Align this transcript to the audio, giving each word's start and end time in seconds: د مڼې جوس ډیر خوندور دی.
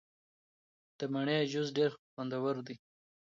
د 0.97 0.99
مڼې 1.13 1.37
جوس 1.51 1.67
ډیر 1.77 1.91
خوندور 2.01 2.55
دی. 2.67 2.75